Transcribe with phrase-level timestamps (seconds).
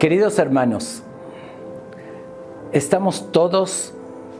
[0.00, 1.02] Queridos hermanos,
[2.72, 3.92] estamos todos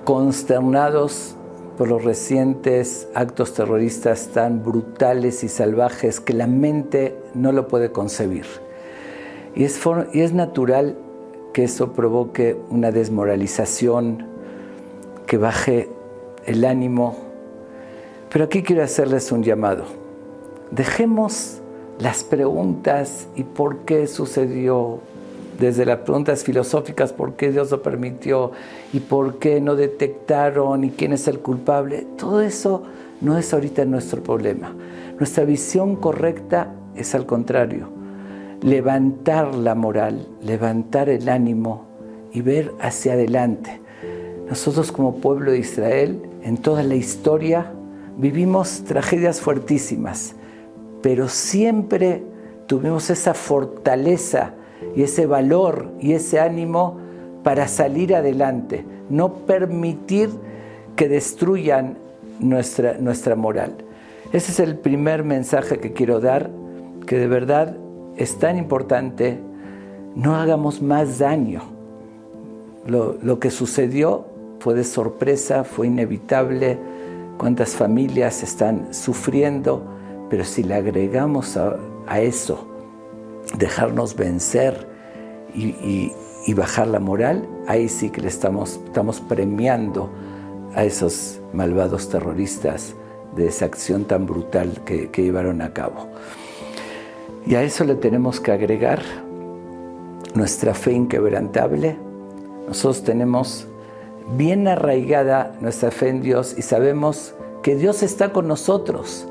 [0.04, 1.34] consternados
[1.76, 7.92] por los recientes actos terroristas tan brutales y salvajes que la mente no lo puede
[7.92, 8.46] concebir.
[9.54, 9.78] Y es,
[10.14, 10.96] es natural
[11.52, 14.28] que eso provoque una desmoralización,
[15.26, 15.90] que baje
[16.46, 17.18] el ánimo.
[18.32, 19.84] Pero aquí quiero hacerles un llamado.
[20.70, 21.58] Dejemos
[21.98, 25.00] las preguntas y por qué sucedió,
[25.60, 28.50] desde las preguntas filosóficas, por qué Dios lo permitió
[28.94, 32.82] y por qué no detectaron y quién es el culpable, todo eso
[33.20, 34.74] no es ahorita nuestro problema.
[35.18, 37.90] Nuestra visión correcta es al contrario,
[38.62, 41.84] levantar la moral, levantar el ánimo
[42.32, 43.82] y ver hacia adelante.
[44.48, 47.70] Nosotros como pueblo de Israel, en toda la historia,
[48.16, 50.34] vivimos tragedias fuertísimas,
[51.02, 52.24] pero siempre
[52.66, 54.54] tuvimos esa fortaleza
[54.94, 56.98] y ese valor y ese ánimo
[57.42, 60.30] para salir adelante, no permitir
[60.96, 61.96] que destruyan
[62.38, 63.74] nuestra, nuestra moral.
[64.32, 66.50] Ese es el primer mensaje que quiero dar,
[67.06, 67.76] que de verdad
[68.16, 69.38] es tan importante,
[70.14, 71.62] no hagamos más daño.
[72.86, 74.26] Lo, que sucedió
[74.58, 76.78] fue de sorpresa, fue inevitable,
[77.38, 79.82] cuántas familias están sufriendo,
[80.28, 82.69] pero si le agregamos a eso
[83.60, 84.88] dejarnos vencer
[85.54, 86.12] y,
[86.54, 88.80] bajar la moral, ahí sí que le estamos,
[89.28, 90.10] premiando
[90.74, 92.94] a esos malvados terroristas
[93.36, 96.08] de esa acción tan brutal que, que llevaron a cabo.
[97.46, 99.00] Y a eso le tenemos que agregar
[100.34, 101.96] nuestra fe inquebrantable.
[102.66, 103.66] Nosotros tenemos
[104.36, 109.26] bien arraigada nuestra fe en Dios y sabemos que Dios está con nosotros,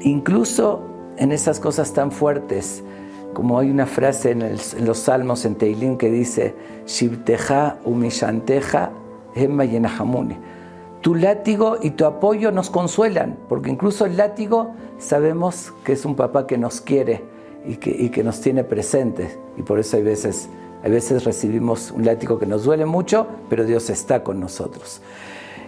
[0.00, 0.82] incluso
[1.16, 2.82] en esas cosas tan fuertes
[3.36, 4.56] como hay una frase en,
[4.86, 6.54] los salmos en Teilín que dice,
[6.86, 8.92] Shibteja umishanteja
[9.34, 10.38] yenahamuni.
[11.02, 16.14] Tu látigo y tu apoyo nos consuelan, porque incluso el látigo sabemos que es un
[16.14, 17.24] papá que nos quiere
[17.66, 19.38] y que, que nos tiene presentes.
[19.58, 20.48] Y por eso hay veces,
[20.82, 25.02] hay veces recibimos un látigo que nos duele mucho, pero Dios está con nosotros.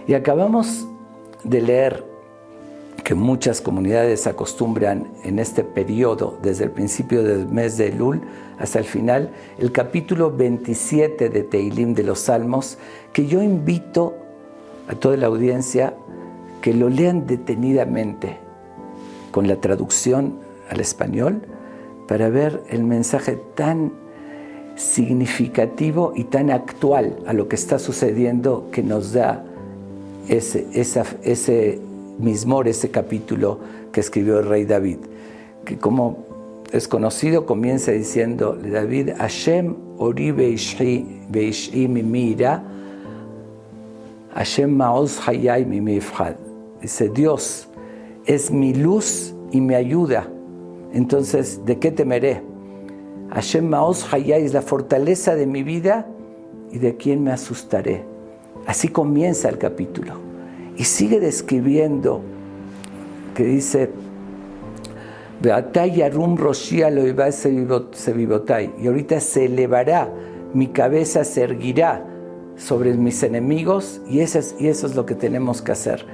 [0.07, 0.87] Y acabamos
[1.43, 2.03] de leer
[3.03, 8.21] que muchas comunidades acostumbran en este periodo, desde el principio del mes de Elul
[8.57, 12.77] hasta el final, el capítulo 27 de Teilim de los Salmos,
[13.13, 14.15] que yo invito
[14.87, 15.93] a toda la audiencia
[16.61, 18.37] que lo lean detenidamente
[19.31, 20.39] con la traducción
[20.69, 21.41] al español
[22.07, 23.93] para ver el mensaje tan
[24.75, 29.43] significativo y tan actual a lo que está sucediendo que nos da
[30.27, 31.79] ese, esa, ese
[32.19, 33.59] Mismor, ese capítulo
[33.91, 34.97] que escribió el rey David,
[35.65, 36.17] que como
[36.71, 42.63] es conocido comienza diciendo David, Hashem ori beishi mimira,
[44.33, 46.35] Hashem maoz hayai mimifhad.
[46.81, 47.67] Dice, Dios
[48.25, 50.27] es mi luz y mi ayuda.
[50.93, 52.43] Entonces, ¿de qué temeré?
[53.31, 56.07] Hashem maoz hayai es la fortaleza de mi vida
[56.71, 58.03] y de quién me asustaré.
[58.65, 60.28] Así comienza el capítulo.
[60.79, 62.21] Y sigue describiendo
[63.35, 63.91] que dice,
[65.43, 65.49] y
[68.87, 70.09] ahorita se elevará,
[70.53, 72.05] mi cabeza se erguirá
[72.55, 76.05] sobre mis enemigos y eso, es, y eso es lo que tenemos que hacer.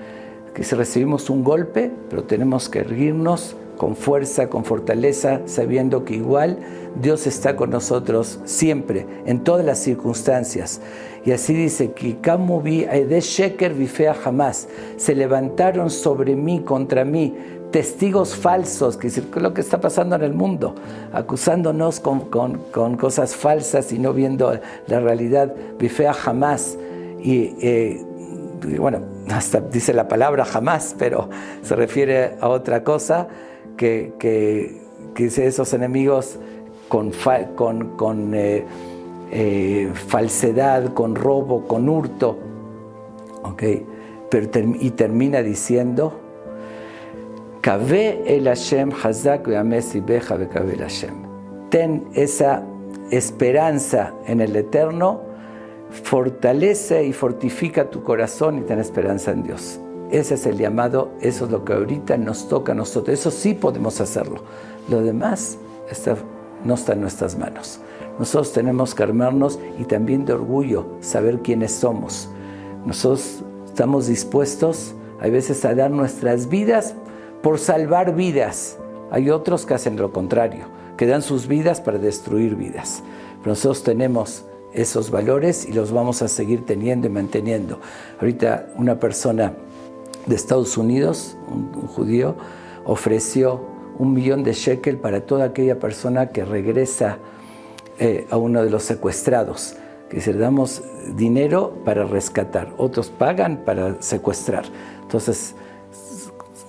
[0.55, 6.15] Que si recibimos un golpe, pero tenemos que erguirnos con fuerza, con fortaleza, sabiendo que
[6.15, 6.59] igual
[7.01, 10.81] Dios está con nosotros siempre, en todas las circunstancias.
[11.25, 13.75] Y así dice, que de Sheker
[14.13, 17.35] jamás, se levantaron sobre mí, contra mí,
[17.71, 20.75] testigos falsos, que es lo que está pasando en el mundo,
[21.11, 22.29] acusándonos con,
[22.97, 26.77] cosas falsas y no viendo la realidad, Bifea jamás.
[27.19, 28.05] Y eh,
[28.77, 28.99] bueno,
[29.29, 31.29] hasta dice la palabra jamás, pero
[31.63, 33.27] se refiere a otra cosa
[33.77, 36.39] que, que, esos enemigos
[36.87, 37.11] con,
[37.95, 38.66] con, eh,
[39.31, 42.37] eh, falsedad, con robo, con hurto.
[43.43, 43.85] Okay.
[44.29, 44.49] Pero,
[44.79, 46.19] y termina diciendo,
[48.27, 49.47] el Hashem Hazak
[50.73, 51.16] el Hashem.
[51.69, 52.63] Ten esa
[53.09, 55.21] esperanza en el Eterno,
[55.89, 59.79] fortalece y fortifica tu corazón y ten esperanza en Dios.
[60.16, 63.20] Ese es el llamado, eso es lo que ahorita nos toca a nosotros.
[63.20, 64.44] Eso sí podemos hacerlo.
[64.88, 65.58] Lo demás
[66.64, 67.82] no está en nuestras manos.
[68.17, 72.29] Nosotros tenemos que armarnos y también de orgullo saber quiénes somos.
[72.85, 76.96] Nosotros estamos dispuestos a veces a dar nuestras vidas
[77.44, 78.78] por salvar vidas.
[79.12, 80.73] Hay otros que hacen lo contrario.
[80.96, 83.03] que dan sus vidas para destruir vidas.
[83.46, 87.82] Nosotros tenemos esos valores y los vamos a seguir teniendo y manteniendo.
[88.22, 89.52] Ahorita una persona
[90.25, 92.35] de Estados Unidos, un, judío,
[92.83, 93.61] ofreció
[93.97, 97.19] un millón de shekel para toda aquella persona que regresa
[97.99, 99.75] eh, a uno de los secuestrados.
[100.09, 100.83] Que se le damos
[101.16, 104.66] dinero para rescatar, otros pagan para secuestrar.
[105.01, 105.55] Entonces,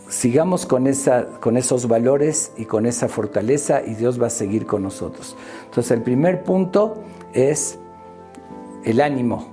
[0.08, 4.66] sigamos con, esa, con esos valores y con esa fortaleza y Dios va a seguir
[4.66, 5.36] con nosotros.
[5.66, 6.94] Entonces, el primer punto
[7.34, 7.78] es
[8.84, 9.48] el ánimo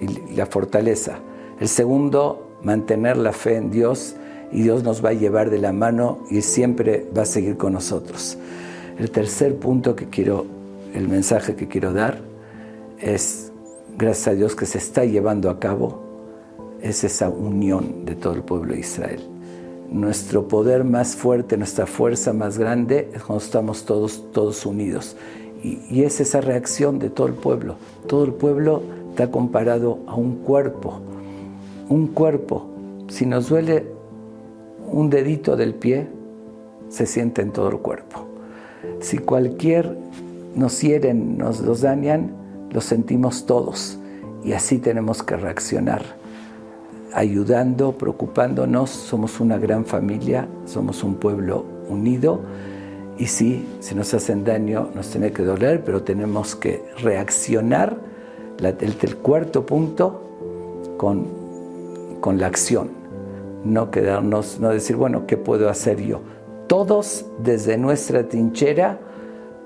[0.00, 1.20] y la fortaleza.
[1.58, 4.16] El segundo, mantener la fe en Dios
[4.50, 7.72] y Dios nos va a llevar de la mano y siempre va a seguir con
[7.72, 8.38] nosotros.
[8.98, 10.46] El tercer punto que quiero,
[10.94, 12.20] el mensaje que quiero dar
[13.00, 13.52] es,
[13.98, 16.02] gracias a Dios que se está llevando a cabo,
[16.80, 19.20] es esa unión de todo el pueblo de Israel.
[19.90, 25.16] Nuestro poder más fuerte, nuestra fuerza más grande es cuando estamos todos, todos unidos.
[25.62, 27.76] Y, y es esa reacción de todo el pueblo.
[28.06, 31.00] Todo el pueblo está comparado a un cuerpo
[31.88, 32.66] un cuerpo,
[33.08, 33.86] si nos duele
[34.90, 36.06] un dedito del pie,
[36.88, 38.26] se siente en todo el cuerpo.
[39.00, 39.96] Si cualquier
[40.54, 42.32] nos hieren, nos, nos dañan,
[42.70, 43.98] lo sentimos todos.
[44.44, 46.02] Y así tenemos que reaccionar,
[47.12, 48.90] ayudando, preocupándonos.
[48.90, 52.40] Somos una gran familia, somos un pueblo unido.
[53.18, 57.96] Y sí, si nos hacen daño, nos tiene que doler, pero tenemos que reaccionar.
[58.60, 60.20] el cuarto punto
[60.96, 61.43] con
[62.24, 62.88] con la acción,
[63.66, 66.22] no quedarnos, no decir, bueno, ¿qué puedo hacer yo?
[66.68, 68.98] Todos desde nuestra trinchera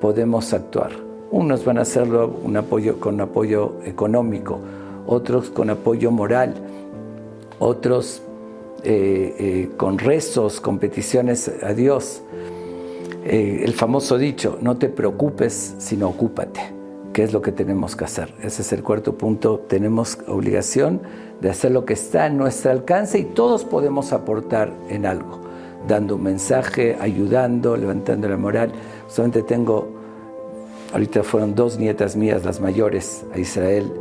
[0.01, 0.91] podemos actuar.
[1.31, 2.33] Unos van a hacerlo
[2.99, 4.59] con apoyo económico,
[5.07, 6.55] otros con apoyo moral,
[7.61, 8.23] otros
[8.83, 12.23] eh, eh, con rezos, con peticiones a Dios.
[13.25, 16.78] Eh, el famoso dicho, no te preocupes, sino ocúpate.
[17.19, 18.33] ¿Qué es lo que tenemos que hacer?
[18.45, 19.59] Ese es el cuarto punto.
[19.67, 21.01] Tenemos obligación
[21.41, 25.41] de hacer lo que está en nuestro alcance y todos podemos aportar en algo,
[25.89, 28.71] dando un mensaje, ayudando, levantando la moral.
[29.09, 29.89] Solamente tengo,
[30.93, 33.93] ahorita fueron dos nietas mías, las mayores, a Israel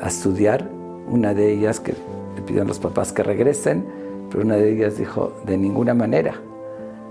[0.00, 0.68] a estudiar.
[1.08, 1.92] Una de ellas que
[2.34, 3.86] le pidieron los papás que regresen,
[4.28, 6.34] pero una de ellas dijo, de ninguna manera.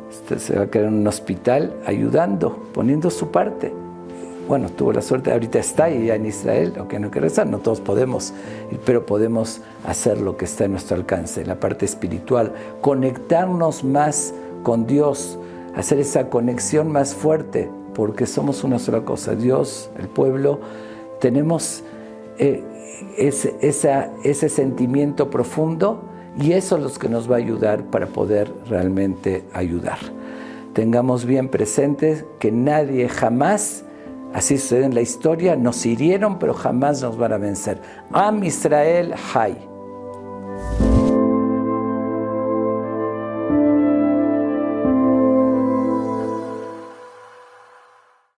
[0.09, 3.71] Usted se va a quedar en un hospital ayudando, poniendo su parte
[4.47, 7.81] bueno, tuvo la suerte, ahorita está ya en Israel, aunque no quiere estar, no todos
[7.81, 8.33] podemos,
[8.85, 14.33] pero podemos hacer lo que está en nuestro alcance, la parte espiritual, conectarnos más
[14.63, 15.39] con Dios,
[15.75, 20.59] hacer esa conexión más fuerte, porque somos una sola cosa, Dios, el pueblo,
[21.19, 21.83] tenemos
[22.37, 22.63] eh,
[23.17, 26.03] ese, ese sentimiento profundo
[26.39, 29.97] y eso es lo que nos va a ayudar para poder realmente ayudar.
[30.73, 33.85] Tengamos bien presente que nadie jamás
[34.35, 37.81] Así sucede en la historia, nos hirieron, pero jamás nos van a vencer.
[38.11, 39.74] Am Israel Hay.